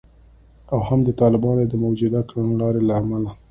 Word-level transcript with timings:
او 0.71 0.79
هم 0.87 0.99
د 1.07 1.09
طالبانو 1.21 1.63
د 1.67 1.73
موجوده 1.83 2.21
کړنلارې 2.29 2.81
له 2.87 2.93
امله 3.01 3.31